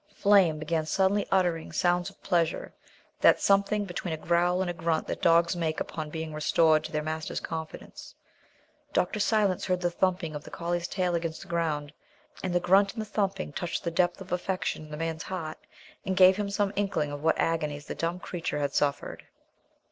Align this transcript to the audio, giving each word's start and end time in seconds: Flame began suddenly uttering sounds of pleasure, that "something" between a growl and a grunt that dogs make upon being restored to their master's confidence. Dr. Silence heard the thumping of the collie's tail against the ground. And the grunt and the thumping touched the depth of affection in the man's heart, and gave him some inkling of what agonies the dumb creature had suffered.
Flame 0.15 0.57
began 0.57 0.87
suddenly 0.87 1.27
uttering 1.31 1.71
sounds 1.71 2.09
of 2.09 2.19
pleasure, 2.23 2.73
that 3.19 3.39
"something" 3.39 3.85
between 3.85 4.15
a 4.15 4.17
growl 4.17 4.59
and 4.63 4.67
a 4.67 4.73
grunt 4.73 5.05
that 5.05 5.21
dogs 5.21 5.55
make 5.55 5.79
upon 5.79 6.09
being 6.09 6.33
restored 6.33 6.83
to 6.83 6.91
their 6.91 7.03
master's 7.03 7.39
confidence. 7.39 8.15
Dr. 8.93 9.19
Silence 9.19 9.65
heard 9.65 9.79
the 9.81 9.91
thumping 9.91 10.33
of 10.33 10.43
the 10.43 10.49
collie's 10.49 10.87
tail 10.87 11.13
against 11.13 11.43
the 11.43 11.47
ground. 11.47 11.93
And 12.41 12.51
the 12.51 12.59
grunt 12.59 12.93
and 12.93 13.01
the 13.03 13.05
thumping 13.05 13.53
touched 13.53 13.83
the 13.83 13.91
depth 13.91 14.19
of 14.21 14.31
affection 14.31 14.85
in 14.85 14.89
the 14.89 14.97
man's 14.97 15.21
heart, 15.21 15.59
and 16.03 16.17
gave 16.17 16.35
him 16.37 16.49
some 16.49 16.73
inkling 16.75 17.11
of 17.11 17.21
what 17.21 17.37
agonies 17.37 17.85
the 17.85 17.93
dumb 17.93 18.19
creature 18.19 18.57
had 18.57 18.73
suffered. 18.73 19.27